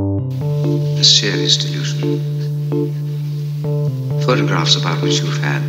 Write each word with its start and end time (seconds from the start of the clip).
A 0.00 1.04
serious 1.04 1.58
delusion. 1.58 2.00
Photographs 4.22 4.76
about 4.76 5.02
which 5.02 5.20
you've 5.20 5.36
had 5.38 5.60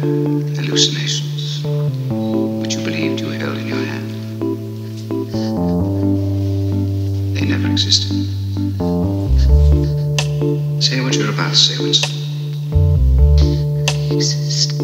hallucinations, 0.56 1.62
which 2.62 2.76
you 2.76 2.84
believed 2.86 3.20
you 3.20 3.30
held 3.32 3.58
in 3.58 3.68
your 3.68 3.84
hand. 3.92 4.12
They 7.36 7.46
never 7.46 7.68
existed. 7.68 8.12
Say 10.82 11.02
what 11.02 11.14
you're 11.16 11.30
about 11.30 11.50
to 11.50 11.56
say, 11.58 11.84
Winston. 11.84 12.12
exist 14.16 14.82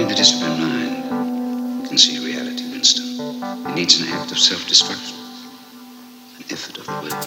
Only 0.00 0.14
the 0.14 0.18
disciplined 0.18 0.58
mind 0.58 1.86
can 1.86 1.98
see 1.98 2.24
reality, 2.24 2.70
Winston. 2.72 3.20
It 3.68 3.74
needs 3.74 4.00
an 4.00 4.08
act 4.08 4.32
of 4.32 4.38
self 4.38 4.66
destruction, 4.66 5.14
an 6.38 6.44
effort 6.48 6.78
of 6.78 6.86
the 6.86 6.92
will. 7.02 7.20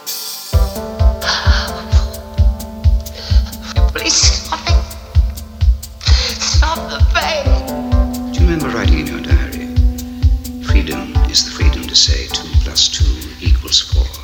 Please 3.90 4.16
stop 4.16 4.68
it. 4.68 4.84
Stop 6.42 6.80
the 6.90 6.98
pain. 7.14 7.46
Do 8.34 8.40
you 8.40 8.48
remember 8.50 8.70
writing 8.76 9.02
in 9.02 9.06
your 9.06 9.22
diary? 9.22 9.68
Freedom 10.64 11.16
is 11.30 11.46
the 11.46 11.52
freedom 11.52 11.84
to 11.84 11.96
say 11.96 12.26
two 12.26 12.50
plus 12.64 12.90
two 12.90 13.06
equals 13.40 13.82
four. 13.82 14.23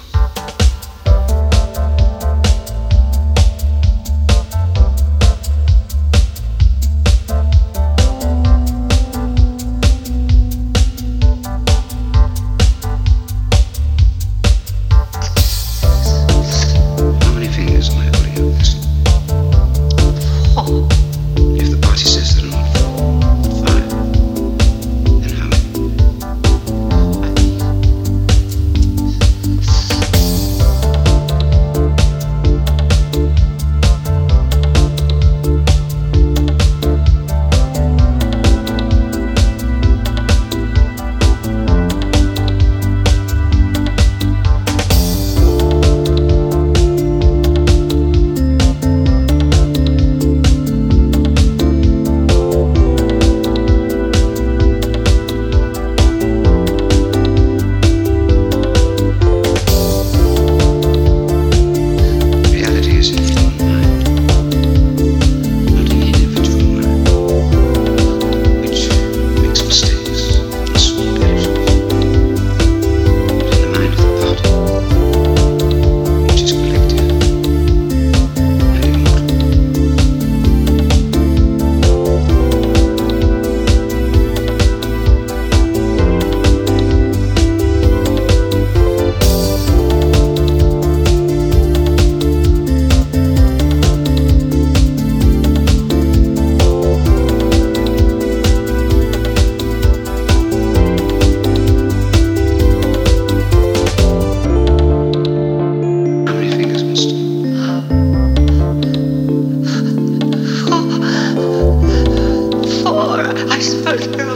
Let's 113.89 114.05
go. 114.05 114.28